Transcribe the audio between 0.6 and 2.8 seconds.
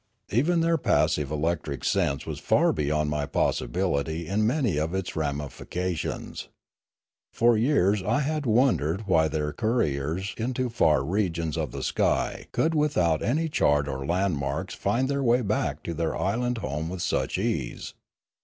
their passive electric sense was far